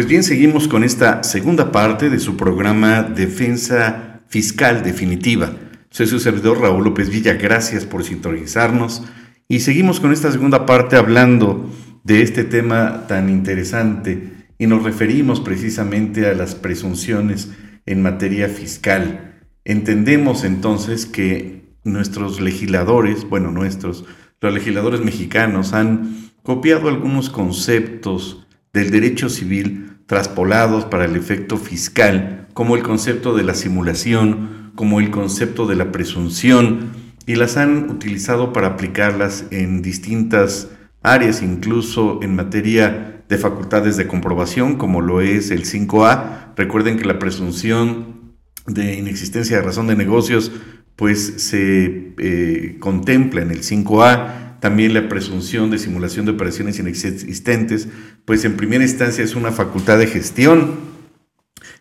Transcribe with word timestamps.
Pues 0.00 0.08
bien, 0.08 0.22
seguimos 0.22 0.66
con 0.66 0.82
esta 0.82 1.22
segunda 1.24 1.72
parte 1.72 2.08
de 2.08 2.20
su 2.20 2.34
programa 2.34 3.02
Defensa 3.02 4.22
Fiscal 4.28 4.82
Definitiva. 4.82 5.52
Soy 5.90 6.06
su 6.06 6.18
servidor 6.18 6.58
Raúl 6.58 6.84
López 6.84 7.10
Villa, 7.10 7.34
gracias 7.34 7.84
por 7.84 8.02
sintonizarnos 8.02 9.02
y 9.46 9.60
seguimos 9.60 10.00
con 10.00 10.10
esta 10.10 10.32
segunda 10.32 10.64
parte 10.64 10.96
hablando 10.96 11.70
de 12.02 12.22
este 12.22 12.44
tema 12.44 13.06
tan 13.08 13.28
interesante 13.28 14.46
y 14.56 14.66
nos 14.66 14.84
referimos 14.84 15.38
precisamente 15.38 16.26
a 16.26 16.32
las 16.32 16.54
presunciones 16.54 17.50
en 17.84 18.00
materia 18.00 18.48
fiscal. 18.48 19.42
Entendemos 19.66 20.44
entonces 20.44 21.04
que 21.04 21.74
nuestros 21.84 22.40
legisladores, 22.40 23.28
bueno, 23.28 23.50
nuestros, 23.50 24.06
los 24.40 24.54
legisladores 24.54 25.02
mexicanos 25.02 25.74
han 25.74 26.30
copiado 26.42 26.88
algunos 26.88 27.28
conceptos 27.28 28.46
del 28.72 28.90
derecho 28.90 29.28
civil 29.28 29.88
traspolados 30.10 30.86
para 30.86 31.04
el 31.04 31.14
efecto 31.14 31.56
fiscal, 31.56 32.48
como 32.52 32.74
el 32.74 32.82
concepto 32.82 33.36
de 33.36 33.44
la 33.44 33.54
simulación, 33.54 34.72
como 34.74 34.98
el 34.98 35.12
concepto 35.12 35.68
de 35.68 35.76
la 35.76 35.92
presunción, 35.92 36.90
y 37.26 37.36
las 37.36 37.56
han 37.56 37.88
utilizado 37.90 38.52
para 38.52 38.66
aplicarlas 38.66 39.44
en 39.52 39.82
distintas 39.82 40.68
áreas, 41.00 41.42
incluso 41.42 42.18
en 42.24 42.34
materia 42.34 43.22
de 43.28 43.38
facultades 43.38 43.96
de 43.96 44.08
comprobación, 44.08 44.78
como 44.78 45.00
lo 45.00 45.20
es 45.20 45.52
el 45.52 45.64
5A. 45.64 46.54
Recuerden 46.56 46.98
que 46.98 47.04
la 47.04 47.20
presunción 47.20 48.34
de 48.66 48.96
inexistencia 48.96 49.58
de 49.58 49.62
razón 49.62 49.86
de 49.86 49.94
negocios, 49.94 50.50
pues 50.96 51.34
se 51.36 52.14
eh, 52.18 52.78
contempla 52.80 53.42
en 53.42 53.52
el 53.52 53.60
5A 53.60 54.49
también 54.60 54.94
la 54.94 55.08
presunción 55.08 55.70
de 55.70 55.78
simulación 55.78 56.26
de 56.26 56.32
operaciones 56.32 56.78
inexistentes, 56.78 57.88
pues 58.24 58.44
en 58.44 58.56
primera 58.56 58.84
instancia 58.84 59.24
es 59.24 59.34
una 59.34 59.52
facultad 59.52 59.98
de 59.98 60.06
gestión 60.06 60.90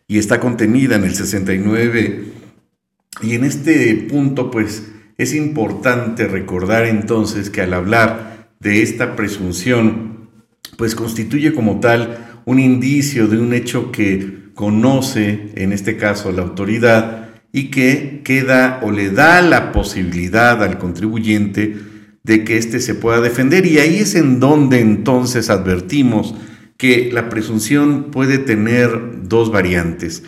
y 0.08 0.18
está 0.18 0.40
contenida 0.40 0.96
en 0.96 1.04
el 1.04 1.14
69. 1.14 2.24
Y 3.22 3.34
en 3.34 3.44
este 3.44 3.94
punto, 4.10 4.50
pues 4.50 4.92
es 5.18 5.36
importante 5.36 6.28
recordar 6.28 6.86
entonces 6.86 7.50
que 7.50 7.62
al 7.62 7.74
hablar 7.74 8.50
de 8.60 8.82
esta 8.82 9.16
presunción, 9.18 10.30
pues 10.78 10.96
constituye 10.96 11.54
como 11.54 11.82
tal 11.82 12.42
un 12.46 12.60
indicio 12.60 13.28
de 13.28 13.40
un 13.40 13.54
hecho 13.54 13.92
que 13.92 14.52
conoce, 14.56 15.50
en 15.56 15.74
este 15.74 15.98
caso, 15.98 16.32
la 16.32 16.44
autoridad 16.44 17.30
y 17.52 17.66
que 17.72 18.22
queda 18.24 18.80
o 18.84 18.92
le 18.92 19.10
da 19.10 19.42
la 19.42 19.72
posibilidad 19.74 20.64
al 20.64 20.78
contribuyente 20.78 21.89
de 22.30 22.44
que 22.44 22.58
éste 22.58 22.80
se 22.80 22.94
pueda 22.94 23.22
defender. 23.22 23.66
Y 23.66 23.80
ahí 23.80 23.98
es 23.98 24.14
en 24.14 24.40
donde 24.40 24.80
entonces 24.80 25.50
advertimos 25.50 26.36
que 26.78 27.10
la 27.12 27.28
presunción 27.28 28.12
puede 28.12 28.38
tener 28.38 29.28
dos 29.28 29.52
variantes. 29.52 30.22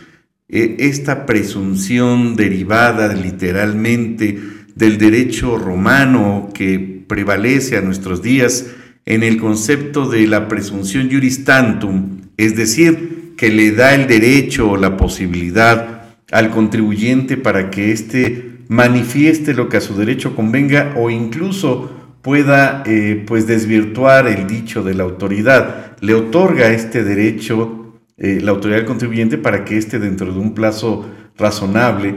E, 0.50 0.78
esta 0.80 1.28
presunción 1.28 2.36
derivada 2.36 3.14
literalmente 3.14 4.40
del 4.74 4.98
derecho 4.98 5.60
romano 5.60 6.50
que 6.56 7.06
prevalece 7.08 7.78
a 7.78 7.82
nuestros 7.82 8.24
días 8.24 8.66
en 9.06 9.22
el 9.22 9.38
concepto 9.38 10.10
de 10.10 10.26
la 10.26 10.48
presunción 10.48 11.08
juris 11.12 11.46
tantum, 11.46 12.22
es 12.36 12.56
decir, 12.56 13.36
que 13.38 13.52
le 13.52 13.74
da 13.74 13.94
el 13.94 14.08
derecho 14.08 14.72
o 14.72 14.78
la 14.78 14.98
posibilidad 14.98 16.16
al 16.32 16.50
contribuyente 16.50 17.38
para 17.38 17.70
que 17.70 17.92
éste 17.92 18.51
manifieste 18.72 19.54
lo 19.54 19.68
que 19.68 19.76
a 19.76 19.82
su 19.82 19.98
derecho 19.98 20.34
convenga 20.34 20.94
o 20.96 21.10
incluso 21.10 21.92
pueda 22.22 22.84
eh, 22.86 23.22
pues 23.28 23.46
desvirtuar 23.46 24.30
el 24.30 24.48
dicho 24.48 24.82
de 24.82 24.94
la 24.94 25.04
autoridad. 25.04 25.98
Le 26.00 26.14
otorga 26.14 26.70
este 26.70 27.04
derecho 27.04 28.00
eh, 28.18 28.40
la 28.42 28.52
autoridad 28.52 28.78
del 28.78 28.86
contribuyente 28.86 29.38
para 29.38 29.66
que 29.66 29.78
éste 29.78 30.00
dentro 30.00 30.32
de 30.32 30.40
un 30.40 30.54
plazo 30.54 31.06
razonable 31.38 32.16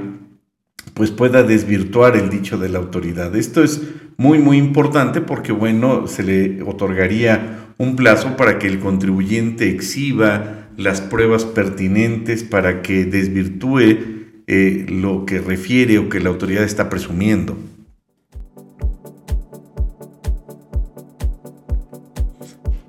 pues 0.95 1.11
pueda 1.11 1.43
desvirtuar 1.43 2.17
el 2.17 2.31
dicho 2.31 2.57
de 2.57 2.69
la 2.69 2.79
autoridad. 2.79 3.35
Esto 3.35 3.65
es 3.65 3.83
muy 4.17 4.39
muy 4.39 4.57
importante 4.57 5.21
porque 5.21 5.51
bueno, 5.51 6.07
se 6.07 6.23
le 6.23 6.63
otorgaría 6.63 7.73
un 7.79 7.97
plazo 7.97 8.37
para 8.37 8.61
que 8.61 8.69
el 8.69 8.79
contribuyente 8.79 9.69
exhiba 9.71 10.69
las 10.77 11.01
pruebas 11.01 11.45
pertinentes 11.47 12.45
para 12.45 12.81
que 12.81 13.07
desvirtúe 13.07 14.24
eh, 14.47 14.87
lo 14.89 15.25
que 15.27 15.41
refiere 15.41 15.99
o 15.99 16.09
que 16.09 16.21
la 16.21 16.29
autoridad 16.29 16.65
está 16.65 16.89
presumiendo. 16.89 17.57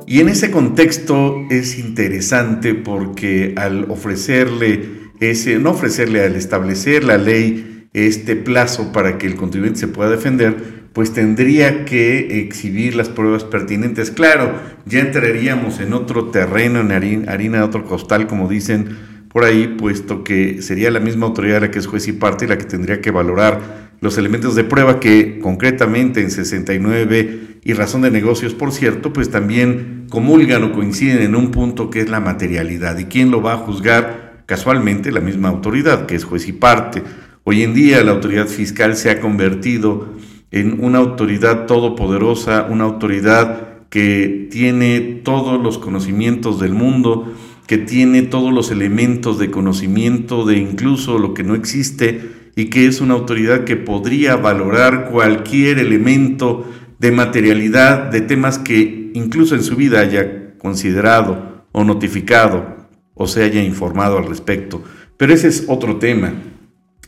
Y 0.08 0.20
en 0.20 0.30
ese 0.30 0.52
contexto 0.52 1.48
es 1.50 1.80
interesante 1.80 2.76
porque 2.76 3.54
al 3.58 3.90
ofrecerle 3.90 5.06
ese, 5.20 5.58
no 5.60 5.72
ofrecerle, 5.72 6.24
al 6.24 6.36
establecer 6.36 7.04
la 7.04 7.18
ley 7.18 7.88
este 7.94 8.36
plazo 8.36 8.92
para 8.92 9.18
que 9.18 9.26
el 9.26 9.36
contribuyente 9.36 9.80
se 9.80 9.88
pueda 9.88 10.10
defender, 10.10 10.86
pues 10.94 11.14
tendría 11.14 11.86
que 11.86 12.40
exhibir 12.42 12.96
las 12.96 13.10
pruebas 13.10 13.44
pertinentes. 13.44 14.12
Claro, 14.12 14.60
ya 14.86 15.00
entraríamos 15.00 15.80
en 15.80 15.94
otro 15.94 16.26
terreno, 16.26 16.82
en 16.82 16.92
harina, 16.92 17.32
harina 17.32 17.58
de 17.60 17.64
otro 17.64 17.86
costal, 17.86 18.28
como 18.28 18.48
dicen 18.48 19.15
por 19.36 19.44
ahí, 19.44 19.76
puesto 19.78 20.24
que 20.24 20.62
sería 20.62 20.90
la 20.92 21.02
misma 21.02 21.26
autoridad 21.26 21.60
la 21.60 21.70
que 21.70 21.80
es 21.80 21.88
juez 21.88 22.08
y 22.08 22.14
parte 22.14 22.46
y 22.46 22.48
la 22.48 22.58
que 22.58 22.64
tendría 22.64 23.02
que 23.02 23.12
valorar 23.12 23.90
los 24.00 24.18
elementos 24.18 24.56
de 24.56 24.64
prueba 24.64 25.02
que 25.02 25.40
concretamente 25.40 26.22
en 26.22 26.32
69 26.32 27.60
y 27.62 27.74
razón 27.74 28.04
de 28.04 28.12
negocios, 28.12 28.54
por 28.54 28.72
cierto, 28.72 29.12
pues 29.12 29.30
también 29.30 30.08
comulgan 30.10 30.64
o 30.64 30.72
coinciden 30.72 31.22
en 31.22 31.36
un 31.36 31.52
punto 31.52 31.90
que 31.90 32.00
es 32.00 32.08
la 32.08 32.22
materialidad. 32.22 32.98
¿Y 32.98 33.06
quién 33.06 33.30
lo 33.30 33.42
va 33.42 33.56
a 33.56 33.58
juzgar? 33.58 34.44
Casualmente 34.46 35.12
la 35.12 35.20
misma 35.20 35.50
autoridad, 35.50 36.06
que 36.06 36.16
es 36.16 36.24
juez 36.24 36.48
y 36.48 36.54
parte. 36.54 37.04
Hoy 37.44 37.64
en 37.64 37.74
día 37.74 38.06
la 38.06 38.12
autoridad 38.12 38.48
fiscal 38.48 38.96
se 38.96 39.10
ha 39.10 39.20
convertido 39.20 40.14
en 40.52 40.82
una 40.82 41.00
autoridad 41.00 41.66
todopoderosa, 41.66 42.68
una 42.70 42.86
autoridad 42.86 43.80
que 43.90 44.48
tiene 44.50 45.02
todos 45.26 45.62
los 45.62 45.78
conocimientos 45.78 46.62
del 46.62 46.72
mundo, 46.72 47.34
que 47.68 47.78
tiene 47.78 48.22
todos 48.22 48.54
los 48.54 48.72
elementos 48.72 49.40
de 49.40 49.50
conocimiento 49.50 50.46
de 50.46 50.58
incluso 50.58 51.18
lo 51.18 51.34
que 51.34 51.44
no 51.44 51.56
existe 51.56 52.30
y 52.56 52.66
que 52.66 52.88
es 52.88 53.02
una 53.02 53.16
autoridad 53.16 53.64
que 53.64 53.76
podría 53.76 54.36
valorar 54.36 55.10
cualquier 55.12 55.80
elemento 55.80 56.70
de 57.00 57.12
materialidad 57.12 58.12
de 58.12 58.22
temas 58.22 58.60
que 58.60 59.12
incluso 59.14 59.56
en 59.56 59.64
su 59.64 59.76
vida 59.76 60.00
haya 60.00 60.58
considerado 60.58 61.66
o 61.72 61.84
notificado 61.84 62.88
o 63.14 63.28
se 63.28 63.44
haya 63.44 63.64
informado 63.64 64.18
al 64.18 64.28
respecto. 64.28 64.84
Pero 65.18 65.34
ese 65.34 65.48
es 65.48 65.66
otro 65.68 65.98
tema. 65.98 66.34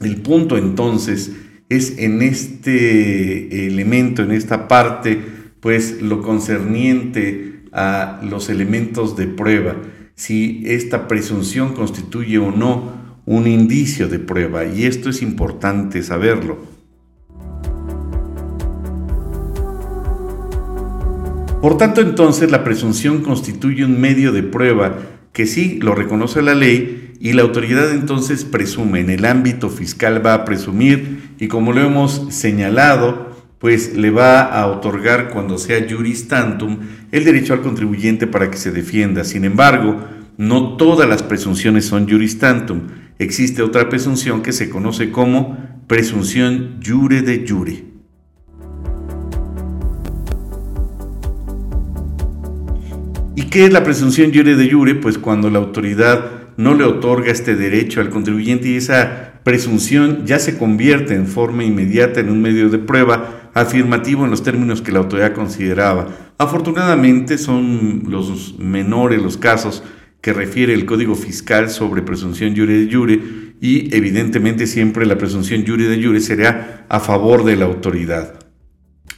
El 0.01 0.17
punto 0.17 0.57
entonces 0.57 1.33
es 1.69 1.97
en 1.97 2.21
este 2.21 3.67
elemento, 3.67 4.23
en 4.23 4.31
esta 4.31 4.67
parte, 4.67 5.19
pues 5.59 6.01
lo 6.01 6.21
concerniente 6.21 7.61
a 7.73 8.21
los 8.23 8.49
elementos 8.49 9.15
de 9.15 9.27
prueba 9.27 9.75
si 10.17 10.63
esta 10.65 11.07
presunción 11.07 11.73
constituye 11.73 12.39
o 12.39 12.51
no 12.51 12.91
un 13.25 13.45
indicio 13.45 14.07
de 14.07 14.17
prueba, 14.17 14.65
y 14.65 14.85
esto 14.85 15.09
es 15.09 15.21
importante 15.21 16.01
saberlo. 16.01 16.57
Por 21.61 21.77
tanto, 21.77 22.01
entonces, 22.01 22.49
la 22.49 22.63
presunción 22.63 23.21
constituye 23.21 23.85
un 23.85 24.01
medio 24.01 24.31
de 24.31 24.41
prueba 24.41 24.97
que 25.33 25.45
sí 25.45 25.77
lo 25.81 25.93
reconoce 25.93 26.41
la 26.41 26.55
ley 26.55 27.13
y 27.19 27.33
la 27.33 27.43
autoridad 27.43 27.91
entonces 27.91 28.43
presume, 28.43 29.01
en 29.01 29.11
el 29.11 29.23
ámbito 29.23 29.69
fiscal 29.69 30.25
va 30.25 30.33
a 30.33 30.45
presumir 30.45 31.35
y 31.39 31.47
como 31.47 31.73
lo 31.73 31.81
hemos 31.81 32.25
señalado, 32.29 33.26
pues 33.59 33.95
le 33.95 34.11
va 34.11 34.41
a 34.41 34.67
otorgar 34.67 35.29
cuando 35.29 35.57
sea 35.57 35.85
juris 35.89 36.27
tantum 36.27 36.77
el 37.11 37.23
derecho 37.23 37.53
al 37.53 37.61
contribuyente 37.61 38.27
para 38.27 38.51
que 38.51 38.57
se 38.57 38.71
defienda. 38.71 39.23
Sin 39.23 39.45
embargo, 39.45 39.99
no 40.37 40.77
todas 40.77 41.09
las 41.09 41.23
presunciones 41.23 41.85
son 41.85 42.07
juris 42.07 42.37
tantum. 42.37 42.81
Existe 43.17 43.63
otra 43.63 43.89
presunción 43.89 44.43
que 44.43 44.53
se 44.53 44.69
conoce 44.69 45.09
como 45.09 45.57
presunción 45.87 46.79
jure 46.85 47.21
de 47.23 47.45
jure. 47.47 47.85
¿Y 53.35 53.43
qué 53.43 53.65
es 53.65 53.73
la 53.73 53.83
presunción 53.83 54.31
jure 54.31 54.55
de 54.55 54.71
jure? 54.71 54.95
Pues 54.95 55.17
cuando 55.17 55.49
la 55.49 55.57
autoridad 55.57 56.31
no 56.57 56.73
le 56.73 56.83
otorga 56.83 57.31
este 57.31 57.55
derecho 57.55 58.01
al 58.01 58.09
contribuyente 58.09 58.67
y 58.67 58.75
esa 58.75 59.33
presunción 59.43 60.25
ya 60.25 60.39
se 60.39 60.57
convierte 60.57 61.13
en 61.13 61.25
forma 61.25 61.63
inmediata 61.63 62.19
en 62.19 62.29
un 62.29 62.41
medio 62.41 62.69
de 62.69 62.79
prueba 62.79 63.46
afirmativo 63.59 64.23
en 64.23 64.31
los 64.31 64.43
términos 64.43 64.81
que 64.81 64.91
la 64.91 64.99
autoridad 64.99 65.33
consideraba. 65.33 66.07
Afortunadamente 66.37 67.37
son 67.37 68.03
los 68.07 68.57
menores 68.59 69.21
los 69.21 69.37
casos 69.37 69.83
que 70.21 70.33
refiere 70.33 70.73
el 70.73 70.85
Código 70.85 71.15
Fiscal 71.15 71.69
sobre 71.69 72.01
presunción 72.01 72.55
jure 72.55 72.85
de 72.85 72.93
jure 72.93 73.19
y 73.59 73.95
evidentemente 73.95 74.67
siempre 74.67 75.05
la 75.05 75.17
presunción 75.17 75.65
jure 75.65 75.85
de 75.85 76.03
jure 76.03 76.19
será 76.19 76.85
a 76.89 76.99
favor 76.99 77.43
de 77.43 77.55
la 77.55 77.65
autoridad. 77.65 78.39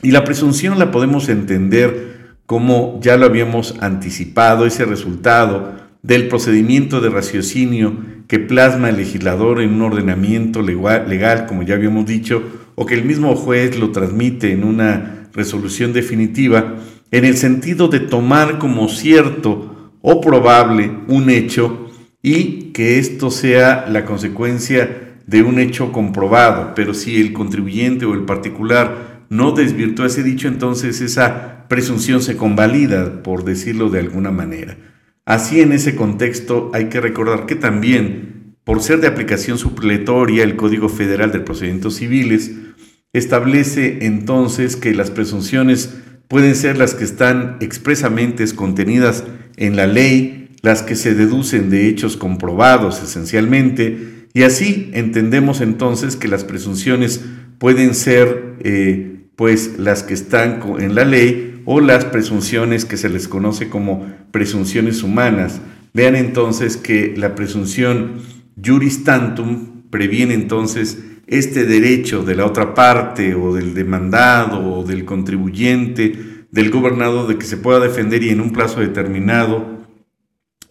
Y 0.01 0.11
la 0.11 0.23
presunción 0.23 0.79
la 0.79 0.91
podemos 0.91 1.27
entender 1.27 2.35
como 2.45 2.99
ya 3.01 3.17
lo 3.17 3.25
habíamos 3.25 3.75
anticipado, 3.79 4.65
ese 4.65 4.85
resultado 4.85 5.73
del 6.01 6.29
procedimiento 6.29 7.01
de 7.01 7.09
raciocinio 7.09 7.95
que 8.27 8.39
plasma 8.39 8.89
el 8.89 8.97
legislador 8.97 9.61
en 9.61 9.73
un 9.73 9.81
ordenamiento 9.81 10.61
legal, 10.61 11.45
como 11.47 11.63
ya 11.63 11.75
habíamos 11.75 12.05
dicho, 12.05 12.68
o 12.81 12.85
que 12.85 12.95
el 12.95 13.03
mismo 13.03 13.35
juez 13.35 13.77
lo 13.77 13.91
transmite 13.91 14.53
en 14.53 14.63
una 14.63 15.27
resolución 15.33 15.91
definitiva, 15.91 16.77
en 17.11 17.25
el 17.25 17.35
sentido 17.35 17.89
de 17.89 17.99
tomar 17.99 18.57
como 18.57 18.87
cierto 18.87 19.91
o 20.01 20.21
probable 20.21 20.89
un 21.09 21.29
hecho 21.29 21.91
y 22.21 22.71
que 22.71 22.97
esto 22.97 23.31
sea 23.31 23.85
la 23.89 24.05
consecuencia 24.05 25.17
de 25.27 25.43
un 25.43 25.59
hecho 25.59 25.91
comprobado, 25.91 26.71
pero 26.73 26.93
si 26.93 27.19
el 27.19 27.33
contribuyente 27.33 28.05
o 28.05 28.13
el 28.13 28.23
particular 28.23 29.25
no 29.27 29.51
desvirtúa 29.51 30.05
ese 30.05 30.23
dicho, 30.23 30.47
entonces 30.47 31.01
esa 31.01 31.67
presunción 31.67 32.21
se 32.21 32.37
convalida, 32.37 33.23
por 33.23 33.43
decirlo 33.43 33.89
de 33.89 33.99
alguna 33.99 34.31
manera. 34.31 34.77
Así 35.25 35.59
en 35.59 35.73
ese 35.73 35.97
contexto 35.97 36.71
hay 36.73 36.85
que 36.85 37.01
recordar 37.01 37.45
que 37.45 37.55
también, 37.55 38.55
por 38.63 38.81
ser 38.81 39.01
de 39.01 39.07
aplicación 39.07 39.57
supletoria, 39.57 40.45
el 40.45 40.55
Código 40.55 40.87
Federal 40.87 41.33
de 41.33 41.41
Procedimientos 41.41 41.95
Civiles 41.95 42.68
establece 43.13 44.05
entonces 44.05 44.75
que 44.75 44.93
las 44.93 45.11
presunciones 45.11 45.95
pueden 46.27 46.55
ser 46.55 46.77
las 46.77 46.93
que 46.93 47.03
están 47.03 47.57
expresamente 47.59 48.45
contenidas 48.55 49.23
en 49.57 49.75
la 49.75 49.87
ley, 49.87 50.49
las 50.61 50.83
que 50.83 50.95
se 50.95 51.15
deducen 51.15 51.69
de 51.69 51.87
hechos 51.87 52.17
comprobados 52.17 53.01
esencialmente, 53.01 54.27
y 54.33 54.43
así 54.43 54.91
entendemos 54.93 55.59
entonces 55.59 56.15
que 56.15 56.27
las 56.27 56.43
presunciones 56.43 57.21
pueden 57.57 57.95
ser 57.95 58.57
eh, 58.59 59.25
pues 59.35 59.79
las 59.79 60.03
que 60.03 60.13
están 60.13 60.61
en 60.79 60.93
la 60.95 61.03
ley 61.03 61.61
o 61.65 61.81
las 61.81 62.05
presunciones 62.05 62.85
que 62.85 62.97
se 62.97 63.09
les 63.09 63.27
conoce 63.27 63.69
como 63.69 64.05
presunciones 64.31 65.01
humanas. 65.01 65.61
Vean 65.93 66.15
entonces 66.15 66.77
que 66.77 67.15
la 67.17 67.35
presunción 67.35 68.21
juris 68.63 69.03
tantum 69.03 69.83
previene 69.89 70.35
entonces 70.35 70.99
este 71.29 71.65
derecho 71.65 72.23
de 72.23 72.35
la 72.35 72.45
otra 72.45 72.73
parte 72.73 73.35
o 73.35 73.53
del 73.53 73.73
demandado 73.73 74.61
o 74.61 74.83
del 74.83 75.05
contribuyente, 75.05 76.45
del 76.51 76.71
gobernado 76.71 77.27
de 77.27 77.37
que 77.37 77.45
se 77.45 77.57
pueda 77.57 77.79
defender 77.79 78.23
y 78.23 78.29
en 78.29 78.41
un 78.41 78.51
plazo 78.51 78.81
determinado 78.81 79.79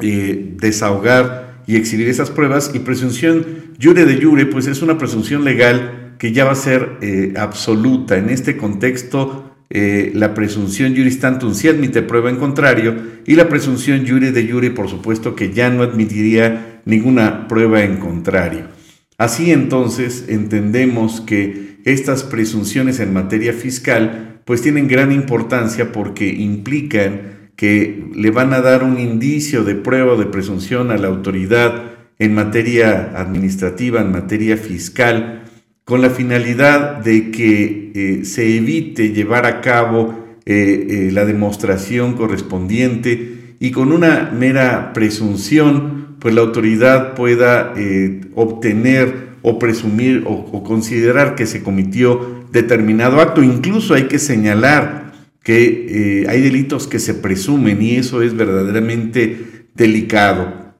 eh, 0.00 0.54
desahogar 0.56 1.62
y 1.66 1.76
exhibir 1.76 2.08
esas 2.08 2.30
pruebas. 2.30 2.72
Y 2.74 2.80
presunción 2.80 3.46
jure 3.80 4.04
de 4.04 4.20
jure, 4.20 4.46
pues 4.46 4.66
es 4.66 4.82
una 4.82 4.98
presunción 4.98 5.44
legal 5.44 6.16
que 6.18 6.32
ya 6.32 6.44
va 6.44 6.52
a 6.52 6.56
ser 6.56 6.98
eh, 7.02 7.34
absoluta. 7.36 8.16
En 8.16 8.28
este 8.28 8.56
contexto, 8.56 9.54
eh, 9.70 10.10
la 10.14 10.34
presunción 10.34 10.96
juris 10.96 11.20
tantum 11.20 11.54
sí 11.54 11.68
admite 11.68 12.02
prueba 12.02 12.30
en 12.30 12.36
contrario 12.36 12.96
y 13.26 13.36
la 13.36 13.48
presunción 13.48 14.08
jure 14.08 14.32
de 14.32 14.50
jure, 14.50 14.70
por 14.72 14.88
supuesto, 14.88 15.36
que 15.36 15.52
ya 15.52 15.70
no 15.70 15.84
admitiría 15.84 16.80
ninguna 16.84 17.46
prueba 17.46 17.84
en 17.84 17.98
contrario. 17.98 18.77
Así 19.18 19.50
entonces 19.50 20.26
entendemos 20.28 21.20
que 21.20 21.78
estas 21.84 22.22
presunciones 22.22 23.00
en 23.00 23.12
materia 23.12 23.52
fiscal 23.52 24.40
pues 24.44 24.62
tienen 24.62 24.86
gran 24.86 25.10
importancia 25.10 25.90
porque 25.90 26.28
implican 26.28 27.50
que 27.56 28.06
le 28.14 28.30
van 28.30 28.52
a 28.52 28.60
dar 28.60 28.84
un 28.84 29.00
indicio 29.00 29.64
de 29.64 29.74
prueba 29.74 30.14
de 30.14 30.26
presunción 30.26 30.92
a 30.92 30.96
la 30.96 31.08
autoridad 31.08 31.82
en 32.20 32.34
materia 32.34 33.12
administrativa, 33.16 34.00
en 34.00 34.12
materia 34.12 34.56
fiscal, 34.56 35.42
con 35.84 36.00
la 36.00 36.10
finalidad 36.10 36.98
de 36.98 37.32
que 37.32 37.92
eh, 37.94 38.24
se 38.24 38.56
evite 38.56 39.12
llevar 39.12 39.46
a 39.46 39.60
cabo 39.60 40.38
eh, 40.46 40.86
eh, 40.88 41.10
la 41.12 41.24
demostración 41.24 42.14
correspondiente 42.14 43.56
y 43.58 43.72
con 43.72 43.90
una 43.90 44.30
mera 44.30 44.92
presunción 44.92 46.07
pues 46.20 46.34
la 46.34 46.40
autoridad 46.40 47.14
pueda 47.14 47.72
eh, 47.76 48.20
obtener 48.34 49.28
o 49.42 49.58
presumir 49.58 50.24
o, 50.26 50.64
considerar 50.64 51.34
que 51.34 51.46
se 51.46 51.62
cometió 51.62 52.44
determinado 52.50 53.20
acto. 53.20 53.42
Incluso 53.42 53.94
hay 53.94 54.04
que 54.04 54.18
señalar 54.18 55.12
que 55.42 56.22
eh, 56.22 56.26
hay 56.28 56.42
delitos 56.42 56.88
que 56.88 56.98
se 56.98 57.14
presumen 57.14 57.80
y 57.80 57.96
eso 57.96 58.22
es 58.22 58.34
verdaderamente 58.34 59.66
delicado. 59.74 60.74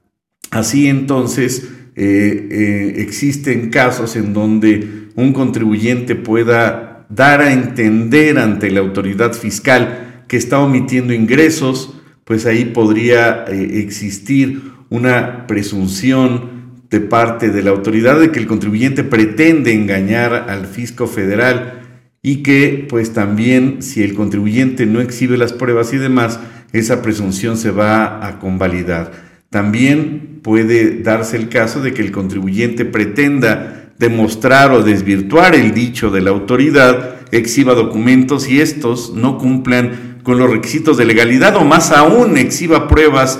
Así 0.51 0.87
entonces 0.87 1.69
eh, 1.95 2.95
existen 2.97 3.69
casos 3.69 4.15
en 4.15 4.33
donde 4.33 5.07
un 5.15 5.31
contribuyente 5.31 6.15
pueda 6.15 7.07
dar 7.09 7.41
a 7.41 7.53
entender 7.53 8.37
ante 8.37 8.69
la 8.71 8.81
autoridad 8.81 9.33
fiscal 9.33 10.23
que 10.27 10.37
está 10.37 10.59
omitiendo 10.59 11.13
ingresos, 11.13 11.95
pues 12.23 12.45
ahí 12.45 12.65
podría 12.65 13.45
existir 13.45 14.78
una 14.89 15.47
presunción 15.47 16.59
de 16.89 16.99
parte 16.99 17.49
de 17.49 17.61
la 17.61 17.69
autoridad 17.69 18.19
de 18.19 18.31
que 18.31 18.39
el 18.39 18.47
contribuyente 18.47 19.03
pretende 19.03 19.73
engañar 19.73 20.33
al 20.49 20.65
fisco 20.65 21.07
federal 21.07 21.81
y 22.21 22.37
que 22.37 22.85
pues 22.89 23.13
también 23.13 23.81
si 23.81 24.03
el 24.03 24.15
contribuyente 24.15 24.85
no 24.85 24.99
exhibe 24.99 25.37
las 25.37 25.53
pruebas 25.53 25.93
y 25.93 25.97
demás, 25.97 26.39
esa 26.73 27.01
presunción 27.01 27.57
se 27.57 27.71
va 27.71 28.25
a 28.25 28.39
convalidar. 28.39 29.11
También 29.49 30.39
puede 30.43 31.01
darse 31.01 31.37
el 31.37 31.49
caso 31.49 31.81
de 31.81 31.93
que 31.93 32.01
el 32.01 32.11
contribuyente 32.11 32.85
pretenda 32.85 33.93
demostrar 33.99 34.71
o 34.71 34.83
desvirtuar 34.83 35.55
el 35.55 35.73
dicho 35.73 36.09
de 36.09 36.21
la 36.21 36.29
autoridad, 36.31 37.15
exhiba 37.31 37.73
documentos 37.73 38.49
y 38.49 38.61
estos 38.61 39.13
no 39.13 39.37
cumplan 39.37 40.19
con 40.23 40.37
los 40.37 40.49
requisitos 40.49 40.97
de 40.97 41.05
legalidad 41.05 41.55
o 41.55 41.65
más 41.65 41.91
aún 41.91 42.37
exhiba 42.37 42.87
pruebas 42.87 43.39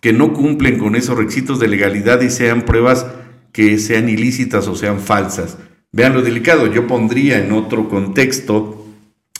que 0.00 0.12
no 0.12 0.32
cumplen 0.32 0.78
con 0.78 0.96
esos 0.96 1.16
requisitos 1.16 1.60
de 1.60 1.68
legalidad 1.68 2.20
y 2.22 2.30
sean 2.30 2.62
pruebas 2.62 3.06
que 3.52 3.78
sean 3.78 4.08
ilícitas 4.08 4.66
o 4.68 4.74
sean 4.74 5.00
falsas. 5.00 5.58
Vean 5.92 6.14
lo 6.14 6.22
delicado, 6.22 6.66
yo 6.72 6.86
pondría 6.86 7.38
en 7.38 7.52
otro 7.52 7.88
contexto 7.88 8.86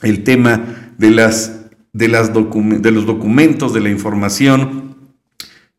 el 0.03 0.25
tema 0.25 0.93
de, 0.99 1.11
las, 1.11 1.67
de, 1.93 2.09
los 2.09 2.33
documentos, 3.07 3.73
de 3.73 3.81
la 3.81 3.91
información 3.91 4.97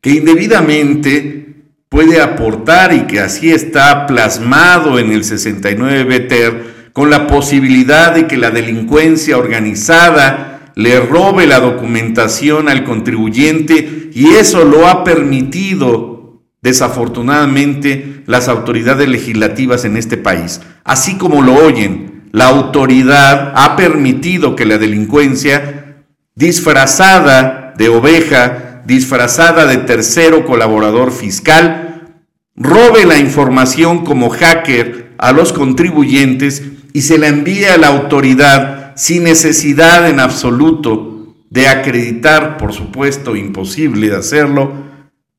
que 0.00 0.10
indebidamente 0.10 1.54
puede 1.88 2.20
aportar 2.20 2.94
y 2.94 3.02
que 3.02 3.20
así 3.20 3.50
está 3.50 4.06
plasmado 4.06 4.98
en 4.98 5.12
el 5.12 5.24
69 5.24 6.04
BTER 6.04 6.72
con 6.92 7.10
la 7.10 7.26
posibilidad 7.26 8.14
de 8.14 8.26
que 8.26 8.36
la 8.36 8.50
delincuencia 8.50 9.38
organizada 9.38 10.51
le 10.74 11.00
robe 11.00 11.46
la 11.46 11.60
documentación 11.60 12.68
al 12.68 12.84
contribuyente 12.84 14.10
y 14.12 14.28
eso 14.34 14.64
lo 14.64 14.88
ha 14.88 15.04
permitido 15.04 16.42
desafortunadamente 16.62 18.22
las 18.26 18.48
autoridades 18.48 19.08
legislativas 19.08 19.84
en 19.84 19.96
este 19.96 20.16
país. 20.16 20.60
Así 20.84 21.16
como 21.16 21.42
lo 21.42 21.54
oyen, 21.54 22.28
la 22.32 22.46
autoridad 22.46 23.52
ha 23.54 23.76
permitido 23.76 24.56
que 24.56 24.64
la 24.64 24.78
delincuencia 24.78 26.04
disfrazada 26.34 27.74
de 27.76 27.88
oveja, 27.88 28.82
disfrazada 28.86 29.66
de 29.66 29.78
tercero 29.78 30.46
colaborador 30.46 31.12
fiscal, 31.12 32.14
robe 32.56 33.04
la 33.04 33.18
información 33.18 34.04
como 34.04 34.30
hacker 34.30 35.12
a 35.18 35.32
los 35.32 35.52
contribuyentes 35.52 36.62
y 36.92 37.02
se 37.02 37.18
la 37.18 37.28
envíe 37.28 37.64
a 37.66 37.76
la 37.76 37.88
autoridad 37.88 38.81
sin 39.02 39.24
necesidad 39.24 40.08
en 40.08 40.20
absoluto 40.20 41.34
de 41.50 41.66
acreditar, 41.66 42.56
por 42.56 42.72
supuesto, 42.72 43.34
imposible 43.34 44.08
de 44.08 44.14
hacerlo, 44.14 44.74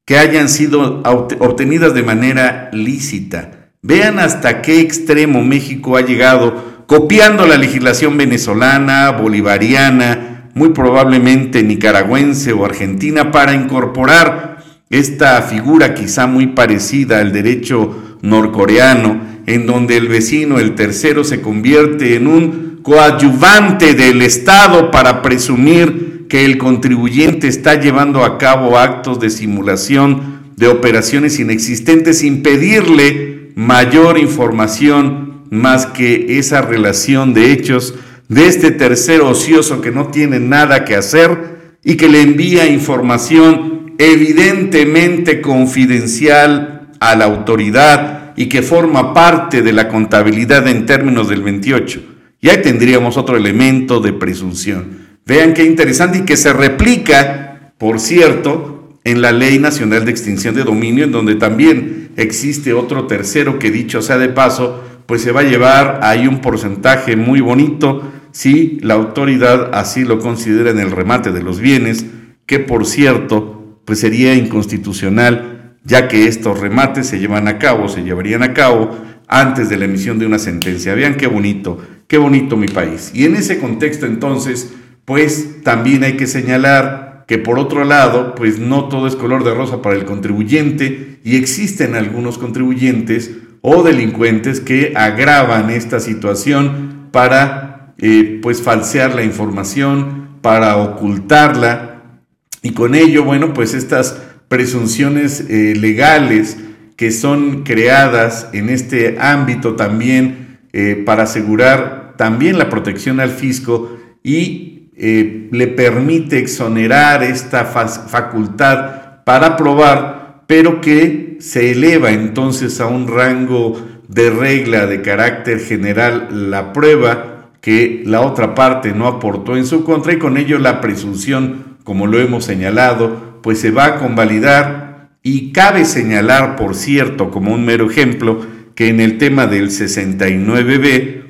que 0.05 0.17
hayan 0.17 0.49
sido 0.49 1.01
obtenidas 1.39 1.93
de 1.93 2.03
manera 2.03 2.69
lícita. 2.73 3.69
Vean 3.81 4.19
hasta 4.19 4.61
qué 4.61 4.81
extremo 4.81 5.41
México 5.45 5.95
ha 5.95 6.01
llegado 6.01 6.83
copiando 6.87 7.47
la 7.47 7.55
legislación 7.55 8.17
venezolana, 8.17 9.11
bolivariana, 9.11 10.49
muy 10.55 10.71
probablemente 10.71 11.63
nicaragüense 11.63 12.51
o 12.51 12.65
argentina 12.65 13.31
para 13.31 13.53
incorporar 13.53 14.57
esta 14.89 15.41
figura 15.41 15.93
quizá 15.93 16.27
muy 16.27 16.47
parecida 16.47 17.19
al 17.21 17.31
derecho 17.31 18.17
norcoreano, 18.21 19.21
en 19.45 19.65
donde 19.65 19.95
el 19.95 20.09
vecino, 20.09 20.59
el 20.59 20.75
tercero, 20.75 21.23
se 21.23 21.39
convierte 21.39 22.15
en 22.15 22.27
un 22.27 22.72
coadyuvante 22.83 23.93
del 23.93 24.21
Estado 24.21 24.91
para 24.91 25.21
presumir 25.21 26.27
que 26.29 26.45
el 26.45 26.57
contribuyente 26.57 27.47
está 27.47 27.79
llevando 27.79 28.25
a 28.25 28.37
cabo 28.37 28.77
actos 28.77 29.19
de 29.19 29.29
simulación 29.29 30.51
de 30.57 30.67
operaciones 30.67 31.39
inexistentes 31.39 32.19
sin 32.19 32.43
pedirle 32.43 33.51
mayor 33.55 34.17
información 34.19 35.43
más 35.49 35.85
que 35.85 36.37
esa 36.37 36.61
relación 36.61 37.33
de 37.33 37.51
hechos 37.51 37.95
de 38.27 38.47
este 38.47 38.71
tercero 38.71 39.29
ocioso 39.29 39.81
que 39.81 39.91
no 39.91 40.07
tiene 40.07 40.39
nada 40.39 40.83
que 40.83 40.95
hacer 40.95 41.77
y 41.83 41.95
que 41.95 42.09
le 42.09 42.21
envía 42.21 42.67
información 42.67 43.93
evidentemente 43.97 45.39
confidencial 45.39 46.89
a 46.99 47.15
la 47.15 47.25
autoridad 47.25 48.33
y 48.35 48.47
que 48.47 48.61
forma 48.61 49.13
parte 49.13 49.61
de 49.61 49.71
la 49.71 49.87
contabilidad 49.87 50.67
en 50.67 50.85
términos 50.85 51.29
del 51.29 51.43
28. 51.43 52.12
Y 52.43 52.49
ahí 52.49 52.61
tendríamos 52.61 53.15
otro 53.15 53.37
elemento 53.37 54.01
de 54.01 54.11
presunción. 54.11 54.97
Vean 55.25 55.53
qué 55.53 55.63
interesante 55.63 56.17
y 56.17 56.25
que 56.25 56.35
se 56.35 56.51
replica, 56.51 57.71
por 57.77 58.01
cierto, 58.01 58.99
en 59.05 59.21
la 59.21 59.31
Ley 59.31 59.59
Nacional 59.59 60.03
de 60.03 60.11
Extinción 60.11 60.53
de 60.53 60.65
Dominio, 60.65 61.05
en 61.05 61.13
donde 61.13 61.35
también 61.35 62.11
existe 62.17 62.73
otro 62.73 63.07
tercero 63.07 63.59
que 63.59 63.71
dicho 63.71 64.01
sea 64.01 64.17
de 64.17 64.27
paso, 64.27 64.83
pues 65.05 65.21
se 65.21 65.31
va 65.31 65.39
a 65.39 65.45
llevar 65.45 66.01
ahí 66.03 66.27
un 66.27 66.41
porcentaje 66.41 67.15
muy 67.15 67.39
bonito 67.39 68.11
si 68.33 68.77
la 68.81 68.95
autoridad 68.95 69.73
así 69.73 70.03
lo 70.03 70.19
considera 70.19 70.69
en 70.69 70.79
el 70.79 70.91
remate 70.91 71.31
de 71.31 71.43
los 71.43 71.61
bienes, 71.61 72.05
que 72.45 72.59
por 72.59 72.85
cierto, 72.85 73.79
pues 73.85 73.99
sería 73.99 74.35
inconstitucional, 74.35 75.77
ya 75.85 76.09
que 76.09 76.27
estos 76.27 76.59
remates 76.59 77.07
se 77.07 77.19
llevan 77.19 77.47
a 77.47 77.57
cabo, 77.57 77.87
se 77.87 78.03
llevarían 78.03 78.43
a 78.43 78.53
cabo 78.53 78.97
antes 79.29 79.69
de 79.69 79.77
la 79.77 79.85
emisión 79.85 80.19
de 80.19 80.25
una 80.25 80.39
sentencia. 80.39 80.93
Vean 80.93 81.15
qué 81.15 81.27
bonito, 81.27 81.79
qué 82.13 82.19
bonito 82.19 82.57
mi 82.57 82.67
país. 82.67 83.09
Y 83.15 83.25
en 83.25 83.35
ese 83.35 83.57
contexto 83.57 84.05
entonces, 84.05 84.71
pues 85.03 85.63
también 85.63 86.03
hay 86.03 86.15
que 86.15 86.27
señalar 86.27 87.25
que 87.27 87.39
por 87.39 87.57
otro 87.57 87.85
lado, 87.85 88.35
pues 88.35 88.59
no 88.59 88.87
todo 88.87 89.07
es 89.07 89.15
color 89.15 89.43
de 89.43 89.55
rosa 89.55 89.81
para 89.81 89.95
el 89.95 90.05
contribuyente 90.05 91.17
y 91.23 91.37
existen 91.37 91.95
algunos 91.95 92.37
contribuyentes 92.37 93.31
o 93.61 93.81
delincuentes 93.81 94.59
que 94.59 94.93
agravan 94.95 95.71
esta 95.71 95.99
situación 95.99 97.07
para 97.11 97.95
eh, 97.97 98.37
pues 98.43 98.61
falsear 98.61 99.15
la 99.15 99.23
información, 99.23 100.37
para 100.43 100.77
ocultarla 100.77 102.19
y 102.61 102.73
con 102.73 102.93
ello, 102.93 103.23
bueno, 103.23 103.55
pues 103.55 103.73
estas 103.73 104.21
presunciones 104.49 105.43
eh, 105.49 105.73
legales 105.75 106.57
que 106.95 107.09
son 107.09 107.63
creadas 107.63 108.49
en 108.53 108.69
este 108.69 109.17
ámbito 109.19 109.75
también 109.75 110.43
eh, 110.73 111.03
para 111.05 111.23
asegurar 111.23 112.02
también 112.17 112.57
la 112.57 112.69
protección 112.69 113.19
al 113.19 113.29
fisco 113.29 113.97
y 114.23 114.89
le 114.95 115.67
permite 115.67 116.37
exonerar 116.37 117.23
esta 117.23 117.65
facultad 117.65 119.23
para 119.23 119.57
probar, 119.57 120.43
pero 120.47 120.81
que 120.81 121.37
se 121.39 121.71
eleva 121.71 122.11
entonces 122.11 122.79
a 122.79 122.87
un 122.87 123.07
rango 123.07 123.81
de 124.07 124.29
regla 124.29 124.85
de 124.85 125.01
carácter 125.01 125.59
general 125.59 126.49
la 126.49 126.73
prueba 126.73 127.49
que 127.61 128.03
la 128.05 128.21
otra 128.21 128.53
parte 128.53 128.93
no 128.93 129.07
aportó 129.07 129.55
en 129.55 129.65
su 129.65 129.83
contra 129.83 130.13
y 130.13 130.19
con 130.19 130.37
ello 130.37 130.59
la 130.59 130.81
presunción, 130.81 131.77
como 131.83 132.07
lo 132.07 132.19
hemos 132.19 132.43
señalado, 132.43 133.39
pues 133.41 133.59
se 133.59 133.71
va 133.71 133.85
a 133.85 133.95
convalidar 133.97 135.09
y 135.23 135.53
cabe 135.53 135.85
señalar, 135.85 136.57
por 136.57 136.75
cierto, 136.75 137.31
como 137.31 137.53
un 137.53 137.65
mero 137.65 137.89
ejemplo, 137.89 138.41
que 138.75 138.89
en 138.89 138.99
el 138.99 139.17
tema 139.17 139.47
del 139.47 139.69
69B, 139.69 141.22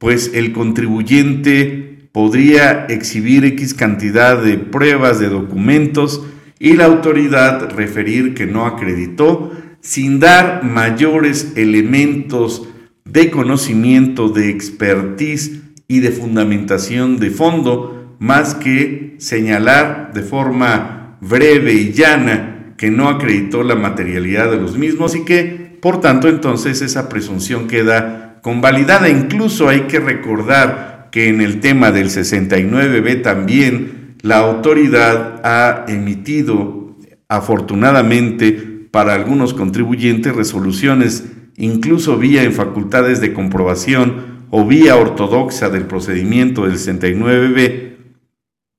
pues 0.00 0.30
el 0.32 0.52
contribuyente 0.52 2.08
podría 2.10 2.86
exhibir 2.86 3.44
X 3.44 3.74
cantidad 3.74 4.42
de 4.42 4.56
pruebas, 4.56 5.20
de 5.20 5.28
documentos, 5.28 6.24
y 6.58 6.72
la 6.72 6.86
autoridad 6.86 7.70
referir 7.76 8.32
que 8.32 8.46
no 8.46 8.64
acreditó 8.64 9.52
sin 9.82 10.18
dar 10.18 10.64
mayores 10.64 11.52
elementos 11.54 12.66
de 13.04 13.30
conocimiento, 13.30 14.30
de 14.30 14.48
expertise 14.48 15.60
y 15.86 16.00
de 16.00 16.12
fundamentación 16.12 17.18
de 17.18 17.30
fondo, 17.30 18.16
más 18.18 18.54
que 18.54 19.16
señalar 19.18 20.12
de 20.14 20.22
forma 20.22 21.18
breve 21.20 21.74
y 21.74 21.92
llana 21.92 22.74
que 22.78 22.90
no 22.90 23.10
acreditó 23.10 23.62
la 23.64 23.74
materialidad 23.74 24.50
de 24.50 24.56
los 24.56 24.78
mismos 24.78 25.14
y 25.14 25.26
que, 25.26 25.76
por 25.82 26.00
tanto, 26.00 26.28
entonces 26.28 26.80
esa 26.80 27.10
presunción 27.10 27.68
queda 27.68 28.29
convalidada. 28.42 29.08
Incluso 29.08 29.68
hay 29.68 29.82
que 29.82 30.00
recordar 30.00 31.08
que 31.10 31.28
en 31.28 31.40
el 31.40 31.60
tema 31.60 31.92
del 31.92 32.08
69B 32.08 33.22
también 33.22 34.16
la 34.22 34.38
autoridad 34.38 35.40
ha 35.44 35.84
emitido, 35.88 36.96
afortunadamente, 37.28 38.52
para 38.90 39.14
algunos 39.14 39.54
contribuyentes 39.54 40.34
resoluciones, 40.34 41.24
incluso 41.56 42.18
vía 42.18 42.42
en 42.42 42.52
facultades 42.52 43.20
de 43.20 43.32
comprobación, 43.32 44.40
o 44.50 44.66
vía 44.66 44.96
ortodoxa 44.96 45.70
del 45.70 45.86
procedimiento 45.86 46.66
del 46.66 46.74
69B, 46.74 47.96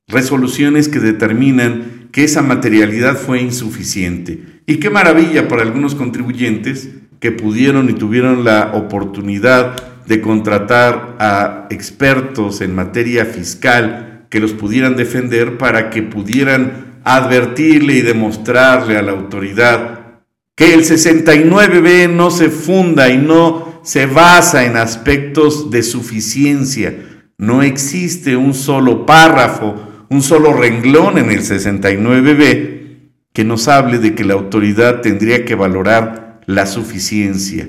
resoluciones 0.08 0.90
que 0.90 1.00
determinan 1.00 2.10
que 2.12 2.26
esa 2.26 2.42
materialidad 2.42 3.16
fue 3.16 3.42
insuficiente. 3.42 4.44
Y 4.66 4.78
qué 4.78 4.90
maravilla 4.90 5.48
para 5.48 5.62
algunos 5.62 5.96
contribuyentes 5.96 6.90
que 7.22 7.32
pudieron 7.32 7.90
y 7.90 7.94
tuvieron 7.94 8.44
la 8.44 8.72
oportunidad 8.74 9.76
de 10.08 10.20
contratar 10.20 11.16
a 11.20 11.68
expertos 11.70 12.60
en 12.62 12.76
materia 12.76 13.26
fiscal 13.26 14.26
que 14.30 14.40
los 14.40 14.52
pudieran 14.52 14.98
defender 14.98 15.58
para 15.58 15.92
que 15.92 16.02
pudieran 16.02 17.00
advertirle 17.04 17.94
y 17.94 18.02
demostrarle 18.02 18.98
a 18.98 19.04
la 19.04 19.12
autoridad 19.12 20.02
que 20.56 20.74
el 20.74 20.82
69B 20.82 22.10
no 22.10 22.32
se 22.32 22.50
funda 22.50 23.10
y 23.10 23.18
no 23.18 23.82
se 23.84 24.06
basa 24.08 24.66
en 24.66 24.78
aspectos 24.78 25.72
de 25.72 25.84
suficiencia. 25.84 26.96
No 27.38 27.64
existe 27.64 28.36
un 28.36 28.54
solo 28.54 29.06
párrafo, 29.06 30.06
un 30.10 30.22
solo 30.22 30.54
renglón 30.54 31.18
en 31.18 31.32
el 31.32 31.42
69b 31.42 32.82
que 33.34 33.44
nos 33.44 33.68
hable 33.68 33.98
de 34.00 34.14
que 34.14 34.24
la 34.24 34.34
autoridad 34.34 35.02
tendría 35.02 35.46
que 35.46 35.56
valorar 35.56 36.31
la 36.56 36.66
suficiencia. 36.66 37.68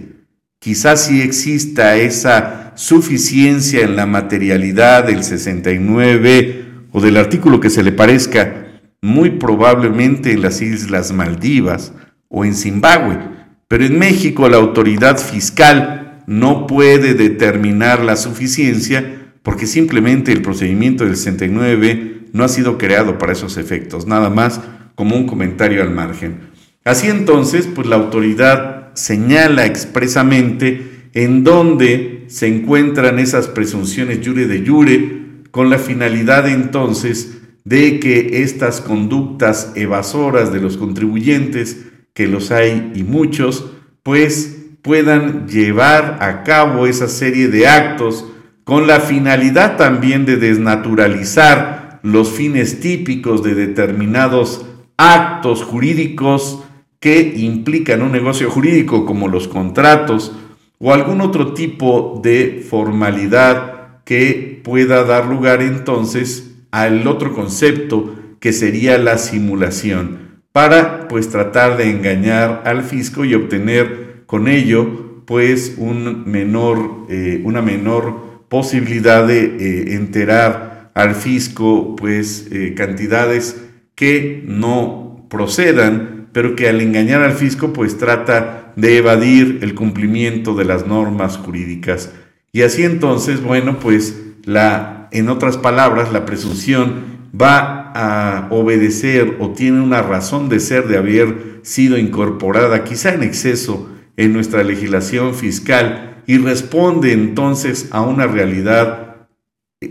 Quizás 0.58 1.06
sí 1.06 1.22
exista 1.22 1.96
esa 1.96 2.72
suficiencia 2.76 3.80
en 3.80 3.96
la 3.96 4.06
materialidad 4.06 5.04
del 5.04 5.24
69 5.24 6.64
o 6.92 7.00
del 7.00 7.16
artículo 7.16 7.60
que 7.60 7.70
se 7.70 7.82
le 7.82 7.92
parezca, 7.92 8.62
muy 9.00 9.30
probablemente 9.30 10.32
en 10.32 10.42
las 10.42 10.62
Islas 10.62 11.12
Maldivas 11.12 11.92
o 12.28 12.44
en 12.44 12.54
Zimbabue, 12.54 13.18
pero 13.66 13.84
en 13.84 13.98
México 13.98 14.48
la 14.48 14.58
autoridad 14.58 15.18
fiscal 15.18 16.22
no 16.26 16.66
puede 16.68 17.14
determinar 17.14 18.04
la 18.04 18.16
suficiencia 18.16 19.32
porque 19.42 19.66
simplemente 19.66 20.30
el 20.30 20.42
procedimiento 20.42 21.04
del 21.04 21.16
69 21.16 22.28
no 22.32 22.44
ha 22.44 22.48
sido 22.48 22.78
creado 22.78 23.18
para 23.18 23.32
esos 23.32 23.56
efectos, 23.56 24.06
nada 24.06 24.30
más 24.30 24.60
como 24.94 25.16
un 25.16 25.26
comentario 25.26 25.82
al 25.82 25.90
margen. 25.90 26.52
Así 26.84 27.08
entonces, 27.08 27.66
pues 27.66 27.86
la 27.86 27.96
autoridad 27.96 28.71
señala 28.94 29.66
expresamente 29.66 31.08
en 31.14 31.44
dónde 31.44 32.24
se 32.28 32.46
encuentran 32.46 33.18
esas 33.18 33.48
presunciones 33.48 34.26
jure 34.26 34.46
de 34.46 34.66
jure, 34.66 35.22
con 35.50 35.68
la 35.68 35.78
finalidad 35.78 36.48
entonces 36.48 37.38
de 37.64 38.00
que 38.00 38.42
estas 38.42 38.80
conductas 38.80 39.72
evasoras 39.76 40.52
de 40.52 40.60
los 40.60 40.76
contribuyentes, 40.76 41.86
que 42.14 42.26
los 42.26 42.50
hay 42.50 42.92
y 42.94 43.02
muchos, 43.02 43.70
pues 44.02 44.56
puedan 44.82 45.46
llevar 45.46 46.18
a 46.20 46.42
cabo 46.42 46.86
esa 46.86 47.08
serie 47.08 47.48
de 47.48 47.68
actos 47.68 48.26
con 48.64 48.86
la 48.86 49.00
finalidad 49.00 49.76
también 49.76 50.24
de 50.24 50.36
desnaturalizar 50.36 52.00
los 52.02 52.30
fines 52.30 52.80
típicos 52.80 53.42
de 53.42 53.54
determinados 53.54 54.66
actos 54.96 55.62
jurídicos 55.62 56.64
que 57.02 57.34
implican 57.36 58.00
un 58.00 58.12
negocio 58.12 58.48
jurídico 58.48 59.04
como 59.04 59.26
los 59.26 59.48
contratos 59.48 60.32
o 60.78 60.94
algún 60.94 61.20
otro 61.20 61.52
tipo 61.52 62.20
de 62.22 62.64
formalidad 62.70 64.02
que 64.04 64.60
pueda 64.62 65.02
dar 65.02 65.26
lugar 65.26 65.62
entonces 65.62 66.54
al 66.70 67.06
otro 67.08 67.34
concepto 67.34 68.14
que 68.38 68.52
sería 68.52 68.98
la 68.98 69.18
simulación 69.18 70.40
para 70.52 71.08
pues 71.08 71.28
tratar 71.28 71.76
de 71.76 71.90
engañar 71.90 72.62
al 72.66 72.84
fisco 72.84 73.24
y 73.24 73.34
obtener 73.34 74.22
con 74.26 74.46
ello, 74.46 75.24
pues 75.26 75.74
un 75.78 76.30
menor, 76.30 77.06
eh, 77.08 77.40
una 77.44 77.62
menor 77.62 78.46
posibilidad 78.48 79.26
de 79.26 79.44
eh, 79.44 79.94
enterar 79.94 80.92
al 80.94 81.16
fisco 81.16 81.96
pues 81.96 82.48
eh, 82.52 82.74
cantidades 82.76 83.60
que 83.94 84.44
no 84.46 85.26
procedan, 85.30 86.11
pero 86.32 86.56
que 86.56 86.68
al 86.68 86.80
engañar 86.80 87.22
al 87.22 87.32
fisco 87.32 87.72
pues 87.72 87.98
trata 87.98 88.72
de 88.76 88.96
evadir 88.96 89.58
el 89.62 89.74
cumplimiento 89.74 90.54
de 90.54 90.64
las 90.64 90.86
normas 90.86 91.36
jurídicas. 91.36 92.10
Y 92.52 92.62
así 92.62 92.84
entonces, 92.84 93.42
bueno, 93.42 93.78
pues 93.78 94.20
la, 94.44 95.08
en 95.12 95.28
otras 95.28 95.56
palabras, 95.56 96.12
la 96.12 96.24
presunción 96.24 97.12
va 97.40 97.92
a 97.94 98.48
obedecer 98.50 99.36
o 99.40 99.50
tiene 99.50 99.80
una 99.80 100.02
razón 100.02 100.48
de 100.48 100.60
ser 100.60 100.86
de 100.88 100.98
haber 100.98 101.60
sido 101.62 101.96
incorporada, 101.98 102.84
quizá 102.84 103.14
en 103.14 103.22
exceso, 103.22 103.88
en 104.16 104.32
nuestra 104.32 104.62
legislación 104.62 105.34
fiscal 105.34 106.22
y 106.26 106.38
responde 106.38 107.12
entonces 107.12 107.88
a 107.90 108.02
una 108.02 108.26
realidad 108.26 109.28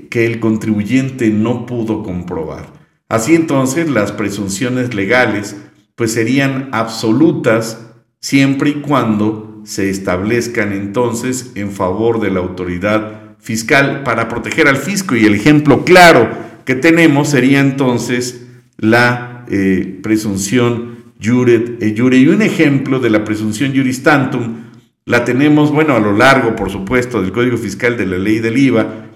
que 0.10 0.26
el 0.26 0.40
contribuyente 0.40 1.30
no 1.30 1.66
pudo 1.66 2.04
comprobar. 2.04 2.68
Así 3.10 3.36
entonces 3.36 3.90
las 3.90 4.12
presunciones 4.12 4.94
legales 4.94 5.58
pues 6.02 6.14
serían 6.14 6.70
absolutas 6.72 7.80
siempre 8.20 8.72
y 8.72 8.74
cuando 8.82 9.62
se 9.66 9.92
establezcan 9.92 10.74
entonces 10.74 11.52
en 11.54 11.70
favor 11.70 12.20
de 12.20 12.32
la 12.32 12.40
autoridad 12.40 13.36
fiscal 13.38 14.02
para 14.02 14.28
proteger 14.28 14.68
al 14.68 14.78
fisco 14.78 15.16
y 15.16 15.26
el 15.26 15.36
ejemplo 15.36 15.86
claro 15.86 16.28
que 16.66 16.74
tenemos 16.74 17.30
sería 17.30 17.60
entonces 17.60 18.48
la 18.80 19.46
eh, 19.48 20.00
presunción 20.02 21.14
juret 21.24 21.80
e 21.84 21.94
jure. 21.96 22.18
Y 22.18 22.30
un 22.30 22.42
ejemplo 22.42 22.98
de 22.98 23.12
la 23.12 23.24
presunción 23.24 23.72
juris 23.72 24.02
tantum 24.02 24.56
la 25.06 25.24
tenemos, 25.24 25.72
bueno, 25.72 25.96
a 25.96 26.00
lo 26.00 26.18
largo, 26.18 26.56
por 26.56 26.72
supuesto, 26.72 27.22
del 27.22 27.32
Código 27.32 27.58
Fiscal 27.58 27.96
de 27.96 28.08
la 28.08 28.18
Ley 28.18 28.40
del 28.40 28.58
IVA, 28.58 29.11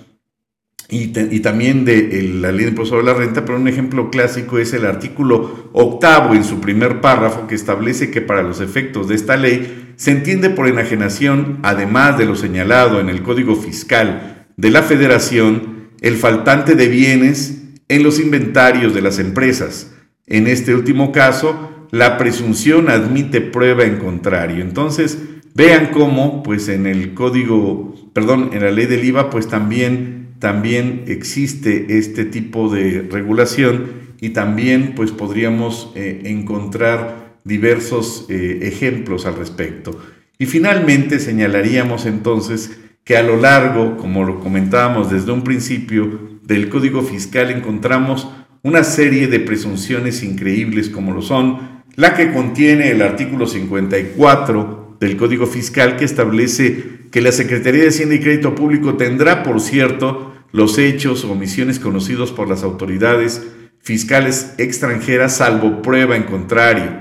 y, 0.88 1.08
también 1.39 1.84
de 1.84 2.22
la 2.36 2.51
ley 2.51 2.65
de 2.65 2.70
impuesto 2.70 2.96
sobre 2.96 3.06
la 3.06 3.15
renta, 3.15 3.44
pero 3.44 3.58
un 3.58 3.68
ejemplo 3.68 4.12
clásico 4.12 4.60
es 4.60 4.72
el 4.74 4.86
artículo 4.86 5.70
octavo 5.74 6.36
en 6.36 6.44
su 6.44 6.62
primer 6.62 7.01
párrafo 7.01 7.48
que 7.48 7.56
establece 7.56 8.12
que 8.12 8.22
para 8.22 8.44
los 8.44 8.62
efectos 8.62 9.08
de 9.08 9.15
esta 9.15 9.36
ley 9.36 9.94
se 9.96 10.12
entiende 10.12 10.50
por 10.51 10.68
enajenación, 10.68 11.60
además 11.63 12.18
de 12.18 12.25
lo 12.25 12.36
señalado 12.36 13.00
en 13.00 13.10
el 13.10 13.24
Código 13.24 13.56
Fiscal 13.56 14.46
de 14.58 14.70
la 14.70 14.84
Federación, 14.84 15.89
el 16.01 16.18
faltante 16.18 16.75
de 16.75 16.88
bienes 16.88 17.63
en 17.88 18.04
los 18.04 18.20
inventarios 18.20 18.94
de 18.94 19.01
las 19.01 19.18
empresas. 19.18 19.92
En 20.27 20.48
este 20.48 20.75
último 20.75 21.12
caso, 21.12 21.88
la 21.92 22.18
presunción 22.18 22.89
admite 22.89 23.42
prueba 23.42 23.86
en 23.86 23.98
contrario. 23.98 24.62
Entonces, 24.62 25.18
vean 25.56 25.89
cómo, 25.92 26.44
pues 26.44 26.68
en 26.68 26.86
el 26.86 27.13
código, 27.13 27.96
perdón, 28.13 28.51
en 28.54 28.63
la 28.63 28.72
ley 28.72 28.86
del 28.86 29.06
IVA, 29.06 29.30
pues 29.30 29.48
también 29.48 30.25
también 30.46 31.06
existe 31.08 31.98
este 31.98 32.24
tipo 32.24 32.70
de 32.70 33.08
regulación 33.10 33.86
y 34.22 34.30
también 34.30 34.94
pues 34.96 35.10
podríamos 35.10 35.92
eh, 35.96 36.22
encontrar 36.25 37.40
diversos 37.44 38.28
eh, 38.30 38.60
ejemplos 38.62 39.25
al 39.25 39.38
respecto. 39.38 40.00
Y 40.38 40.46
finalmente 40.46 41.18
señalaríamos 41.18 42.06
entonces 42.06 42.78
que 43.04 43.18
a 43.18 43.24
lo 43.24 43.38
largo, 43.38 43.98
como 43.98 44.24
lo 44.24 44.40
comentábamos 44.40 45.10
desde 45.10 45.32
un 45.32 45.44
principio, 45.44 46.38
del 46.44 46.70
Código 46.70 47.02
Fiscal 47.02 47.50
encontramos 47.50 48.30
una 48.62 48.84
serie 48.84 49.25
de 49.25 49.40
presunciones 49.40 50.22
increíbles 50.22 50.90
como 50.90 51.12
lo 51.12 51.24
son 51.24 51.82
la 51.96 52.14
que 52.14 52.32
contiene 52.32 52.92
el 52.92 53.02
artículo 53.02 53.48
54 53.48 54.98
del 55.00 55.18
Código 55.18 55.48
Fiscal 55.48 55.98
que 55.98 56.06
establece 56.06 56.96
que 57.12 57.22
la 57.22 57.32
Secretaría 57.32 57.82
de 57.82 57.90
Hacienda 57.90 58.14
y 58.14 58.20
Crédito 58.20 58.54
Público 58.54 58.96
tendrá, 58.96 59.42
por 59.42 59.60
cierto, 59.60 60.35
los 60.56 60.78
hechos 60.78 61.26
o 61.26 61.34
omisiones 61.34 61.80
conocidos 61.80 62.32
por 62.32 62.48
las 62.48 62.64
autoridades 62.64 63.46
fiscales 63.82 64.54
extranjeras 64.58 65.36
salvo 65.36 65.82
prueba 65.82 66.16
en 66.16 66.24
contrario. 66.24 66.94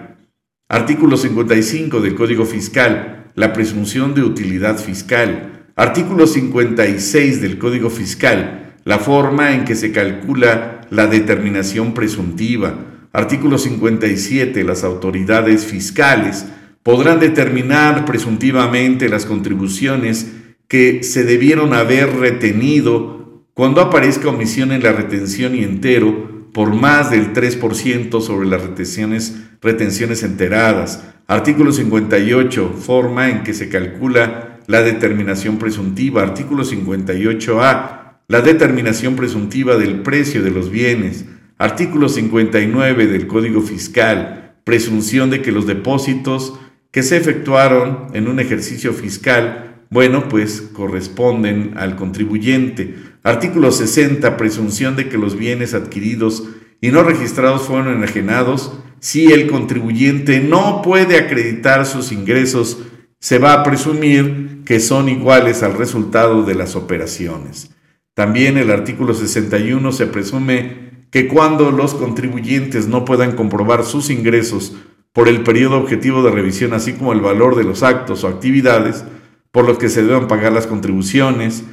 Artículo 0.69 1.17
55 1.17 2.01
del 2.01 2.17
Código 2.17 2.47
Fiscal, 2.47 3.31
la 3.37 3.53
presunción 3.53 4.13
de 4.13 4.25
utilidad 4.25 4.77
fiscal. 4.77 5.69
Artículo 5.77 6.27
56 6.27 7.41
del 7.41 7.59
Código 7.59 7.91
Fiscal, 7.91 8.75
la 8.85 8.99
forma 8.99 9.55
en 9.55 9.65
que 9.65 9.77
se 9.77 9.93
calcula 9.93 10.81
la 10.91 11.07
determinación 11.07 11.95
presuntiva. 11.95 12.75
Artículo 13.13 13.59
57, 13.59 14.65
las 14.65 14.83
autoridades 14.83 15.65
fiscales 15.65 16.47
podrán 16.83 17.21
determinar 17.21 18.05
presuntivamente 18.05 19.09
las 19.09 19.27
contribuciones 19.27 20.33
que 20.67 21.05
se 21.05 21.23
debieron 21.23 21.73
haber 21.73 22.17
retenido 22.17 23.24
cuando 23.55 23.81
aparezca 23.81 24.29
omisión 24.29 24.73
en 24.73 24.83
la 24.83 24.93
retención 24.93 25.55
y 25.55 25.63
entero 25.63 26.51
por 26.53 26.75
más 26.75 27.11
del 27.11 27.33
3% 27.33 28.21
sobre 28.21 28.49
las 28.49 28.63
retenciones, 28.63 29.37
retenciones 29.61 30.23
enteradas. 30.25 31.05
Artículo 31.27 31.73
58, 31.73 32.75
forma 32.79 33.31
en 33.31 33.43
que 33.45 33.55
se 33.55 33.69
calcula 33.69 34.61
la 34.67 34.83
determinación 34.83 35.59
presuntiva. 35.59 36.23
Artículo 36.23 36.65
58A, 36.65 38.19
la 38.27 38.41
determinación 38.41 39.17
presuntiva 39.17 39.77
del 39.77 40.03
precio 40.03 40.43
de 40.43 40.51
los 40.51 40.71
bienes. 40.71 41.25
Artículo 41.59 42.09
59 42.09 43.07
del 43.07 43.27
Código 43.29 43.61
Fiscal, 43.63 44.55
presunción 44.65 45.31
de 45.31 45.43
que 45.43 45.53
los 45.53 45.67
depósitos 45.67 46.59
que 46.91 47.03
se 47.03 47.17
efectuaron 47.17 48.09
en 48.15 48.29
un 48.29 48.41
ejercicio 48.41 48.93
fiscal, 48.93 49.85
bueno, 49.91 50.29
pues 50.29 50.61
corresponden 50.61 51.75
al 51.77 51.97
contribuyente. 51.97 53.14
Artículo 53.25 53.73
60, 53.73 54.37
presunción 54.37 54.97
de 54.97 55.09
que 55.09 55.17
los 55.17 55.35
bienes 55.35 55.73
adquiridos 55.73 56.45
y 56.83 56.91
no 56.91 57.03
registrados 57.03 57.63
fueron 57.63 57.89
enajenados. 57.95 58.79
Si 59.01 59.33
el 59.33 59.51
contribuyente 59.51 60.41
no 60.41 60.83
puede 60.83 61.17
acreditar 61.17 61.87
sus 61.87 62.13
ingresos, 62.13 62.83
se 63.19 63.39
va 63.39 63.55
a 63.55 63.63
presumir 63.63 64.61
que 64.67 64.79
son 64.79 65.09
iguales 65.09 65.63
al 65.63 65.73
resultado 65.73 66.43
de 66.43 66.55
las 66.55 66.77
operaciones. 66.77 67.71
También 68.13 68.59
el 68.59 68.71
artículo 68.71 69.15
61 69.15 69.91
se 69.93 70.07
presume 70.07 71.07
que 71.11 71.27
cuando 71.27 71.71
los 71.71 71.95
contribuyentes 71.95 72.89
no 72.89 73.07
puedan 73.07 73.33
comprobar 73.33 73.85
sus 73.85 74.11
ingresos 74.11 74.77
por 75.15 75.29
el 75.29 75.43
periodo 75.43 75.79
objetivo 75.79 76.23
de 76.23 76.31
revisión, 76.31 76.75
así 76.75 76.93
como 76.93 77.15
el 77.15 77.21
valor 77.21 77.57
de 77.57 77.65
los 77.65 77.83
actos 77.83 78.23
o 78.23 78.29
actividades 78.29 79.03
por 79.51 79.65
los 79.65 79.79
que 79.79 79.89
se 79.89 80.03
deban 80.03 80.29
pagar 80.29 80.53
las 80.53 80.67
contribuciones. 80.67 81.65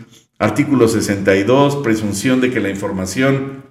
Artículo 0.42 0.88
62, 0.88 1.84
presunción 1.84 2.42
de 2.42 2.50
que 2.50 2.60
la 2.60 2.72
información 2.72 3.64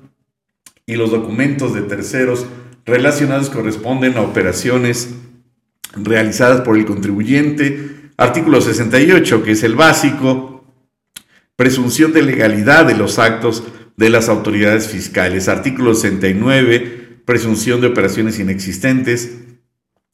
y 0.86 0.94
los 0.94 1.10
documentos 1.10 1.74
de 1.74 1.82
terceros 1.82 2.46
relacionados 2.86 3.50
corresponden 3.50 4.16
a 4.16 4.20
operaciones 4.20 5.16
realizadas 5.96 6.60
por 6.60 6.78
el 6.78 6.84
contribuyente. 6.84 8.12
Artículo 8.16 8.60
68, 8.60 9.42
que 9.42 9.50
es 9.50 9.64
el 9.64 9.74
básico, 9.74 10.64
presunción 11.56 12.12
de 12.12 12.22
legalidad 12.22 12.86
de 12.86 12.96
los 12.96 13.18
actos 13.18 13.64
de 13.96 14.08
las 14.08 14.28
autoridades 14.28 14.86
fiscales. 14.86 15.48
Artículo 15.48 15.94
69, 15.94 17.22
presunción 17.24 17.80
de 17.80 17.88
operaciones 17.88 18.38
inexistentes. 18.38 19.38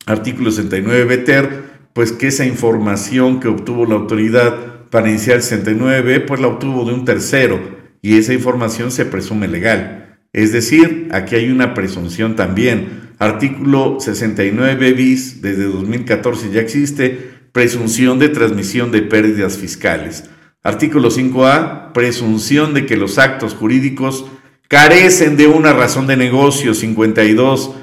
Artículo 0.07 0.51
69 0.51 1.05
BETER, 1.05 1.65
pues 1.93 2.13
que 2.13 2.29
esa 2.29 2.47
información 2.47 3.41
que 3.41 3.49
obtuvo 3.49 3.85
la 3.85 3.97
autoridad 3.97 4.76
para 4.97 5.11
iniciar 5.11 5.37
el 5.37 5.43
69 5.43 6.21
pues 6.21 6.41
la 6.41 6.47
obtuvo 6.47 6.87
de 6.87 6.95
un 6.95 7.05
tercero 7.05 7.61
y 8.01 8.17
esa 8.17 8.33
información 8.33 8.91
se 8.91 9.05
presume 9.05 9.47
legal. 9.47 10.21
Es 10.33 10.53
decir, 10.53 11.11
aquí 11.13 11.35
hay 11.35 11.51
una 11.51 11.75
presunción 11.75 12.35
también. 12.35 13.11
Artículo 13.19 13.99
69 14.01 14.95
bis, 14.95 15.43
desde 15.43 15.65
2014 15.65 16.51
ya 16.51 16.63
existe, 16.63 17.31
presunción 17.53 18.19
de 18.19 18.31
transmisión 18.31 18.91
de 18.91 19.03
pérdidas 19.03 19.59
fiscales. 19.59 20.31
Artículo 20.63 21.11
5A, 21.11 21.93
presunción 21.93 22.73
de 22.73 22.87
que 22.87 22.97
los 22.97 23.19
actos 23.19 23.53
jurídicos 23.53 24.25
carecen 24.67 25.37
de 25.37 25.47
una 25.47 25.75
razón 25.75 26.07
de 26.07 26.17
negocio. 26.17 26.73
52, 26.73 27.75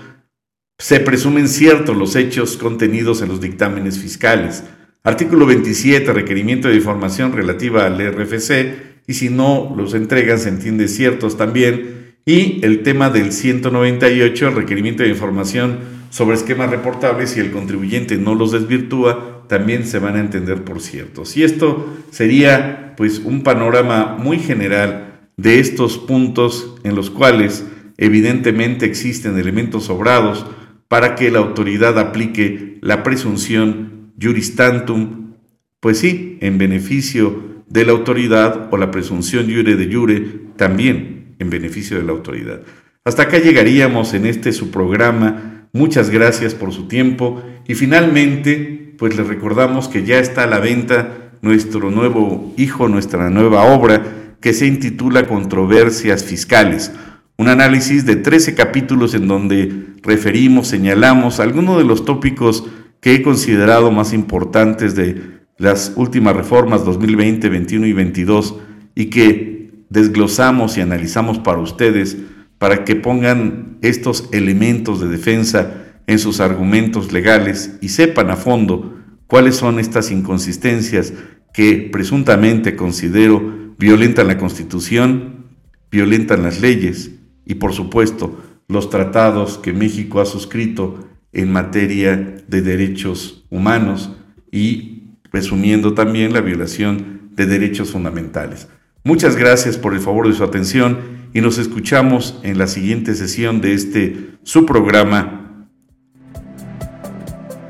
se 0.80 0.99
presumen 0.99 1.47
ciertos 1.47 1.95
los 1.95 2.15
hechos 2.15 2.58
contenidos 2.58 3.21
en 3.21 3.28
los 3.28 3.39
dictámenes 3.39 3.99
fiscales. 3.99 4.63
Artículo 5.06 5.46
27, 5.46 6.13
requerimiento 6.13 6.70
de 6.70 6.76
información 6.76 7.34
relativa 7.34 7.86
al 7.86 8.00
RFC, 8.00 9.02
y 9.06 9.16
si 9.16 9.30
no 9.30 9.74
los 9.76 9.96
entregan 9.96 10.39
se 10.39 10.48
entiende 10.48 10.88
ciertos 10.88 11.36
también. 11.36 12.13
Y 12.26 12.63
el 12.63 12.84
tema 12.84 13.10
del 13.10 13.34
198, 13.34 14.48
el 14.48 14.56
requerimiento 14.56 15.04
de 15.04 15.10
información 15.10 15.80
sobre 16.10 16.38
esquemas 16.38 16.70
reportables, 16.70 17.36
y 17.36 17.42
el 17.42 17.52
contribuyente 17.52 18.16
no 18.16 18.34
los 18.34 18.54
desvirtúa, 18.54 19.44
también 19.50 19.86
se 19.86 20.00
van 20.00 20.16
a 20.16 20.22
entender 20.22 20.63
por 20.63 20.80
ciertos. 20.80 21.36
Y 21.36 21.44
esto 21.44 21.86
sería 22.10 22.94
pues 22.96 23.20
un 23.20 23.44
panorama 23.44 24.16
muy 24.18 24.39
general 24.39 25.28
de 25.36 25.60
estos 25.60 25.98
puntos 25.98 26.76
en 26.86 26.96
los 26.96 27.10
cuales 27.10 27.66
evidentemente 27.98 28.86
existen 28.86 29.38
elementos 29.38 29.84
sobrados, 29.84 30.46
para 30.88 31.16
que 31.16 31.30
la 31.30 31.39
autoridad 31.39 32.00
aplique 32.00 32.78
la 32.82 33.04
presunción 33.04 33.93
juris 34.21 34.56
tantum, 34.56 35.34
pues 35.80 35.99
sí, 35.99 36.38
en 36.41 36.58
beneficio 36.58 37.63
de 37.67 37.86
la 37.86 37.91
autoridad 37.91 38.69
o 38.71 38.78
la 38.78 38.91
presunción 38.91 39.45
jure 39.45 39.76
de 39.76 39.93
jure 39.93 40.21
también 40.56 41.36
en 41.39 41.49
beneficio 41.49 41.97
de 41.97 42.04
la 42.04 42.12
autoridad. 42.12 42.62
Hasta 43.04 43.23
acá 43.23 43.39
llegaríamos 43.39 44.13
en 44.13 44.26
este 44.26 44.54
su 44.54 44.71
programa. 44.71 45.67
Muchas 45.73 46.10
gracias 46.10 46.54
por 46.54 46.71
su 46.71 46.88
tiempo 46.88 47.43
y 47.67 47.76
finalmente, 47.76 48.93
pues 48.97 49.17
les 49.17 49.28
recordamos 49.28 49.88
que 49.88 50.06
ya 50.06 50.19
está 50.19 50.43
a 50.43 50.47
la 50.47 50.60
venta 50.60 51.32
nuestro 51.41 51.91
nuevo 51.91 52.54
hijo, 52.58 52.88
nuestra 52.88 53.30
nueva 53.30 53.63
obra 53.63 54.36
que 54.39 54.54
se 54.54 54.67
intitula 54.67 55.28
Controversias 55.28 56.23
Fiscales 56.23 56.91
un 57.38 57.49
análisis 57.49 58.06
de 58.06 58.15
13 58.15 58.54
capítulos 58.54 59.13
en 59.15 59.28
donde 59.28 59.86
referimos, 60.04 60.67
señalamos 60.67 61.39
algunos 61.39 61.78
de 61.78 61.84
los 61.84 62.06
tópicos 62.06 62.67
que 63.04 63.13
he 63.13 63.22
considerado 63.22 63.92
más 63.92 64.13
importantes 64.13 64.96
de 64.96 65.42
las 65.58 65.92
últimas 65.98 66.38
reformas 66.38 66.86
2020, 66.86 67.50
21 67.50 67.86
y 67.86 67.92
22 67.92 68.56
y 68.96 69.08
que 69.08 69.72
desglosamos 69.89 70.78
y 70.78 70.82
analizamos 70.82 71.38
para 71.38 71.60
ustedes 71.60 72.18
para 72.58 72.86
que 72.86 72.96
pongan 72.96 73.78
estos 73.82 74.30
elementos 74.32 75.02
de 75.02 75.10
defensa 75.10 75.84
en 76.08 76.18
sus 76.18 76.39
argumentos 76.39 77.12
legales 77.12 77.78
y 77.82 77.89
sepan 77.89 78.32
a 78.32 78.38
fondo 78.38 78.98
cuáles 79.28 79.58
son 79.58 79.80
estas 79.80 80.10
inconsistencias 80.10 81.13
que 81.54 81.89
presuntamente 81.92 82.78
considero 82.78 83.76
violentan 83.78 84.28
la 84.28 84.38
Constitución, 84.38 85.48
violentan 85.92 86.42
las 86.42 86.62
leyes 86.62 87.12
y 87.46 87.56
por 87.56 87.74
supuesto 87.74 88.42
los 88.70 88.89
tratados 88.89 89.58
que 89.58 89.74
México 89.74 90.22
ha 90.22 90.26
suscrito 90.26 91.10
en 91.34 91.52
materia 91.52 92.36
de 92.48 92.62
derechos 92.62 93.46
humanos 93.50 94.12
y 94.52 95.04
presumiendo 95.32 95.93
también 95.93 96.34
la 96.34 96.41
violación 96.41 97.30
de 97.32 97.46
derechos 97.48 97.91
fundamentales. 97.91 98.67
Muchas 99.04 99.36
gracias 99.36 99.78
por 99.78 99.93
el 99.93 100.00
favor 100.00 100.28
de 100.28 100.34
su 100.34 100.43
atención 100.43 101.00
y 101.34 101.41
nos 101.41 101.58
escuchamos 101.58 102.39
en 102.43 102.58
la 102.58 102.67
siguiente 102.67 103.15
sesión 103.15 103.60
de 103.60 103.74
este 103.74 104.30
su 104.43 104.65
programa 104.65 105.67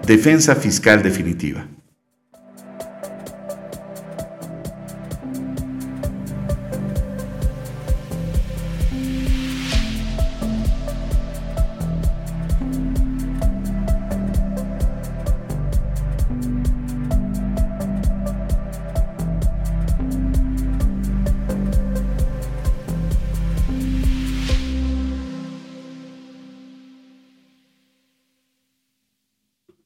Defensa 0.06 0.56
Fiscal 0.56 1.02
Definitiva. 1.02 1.66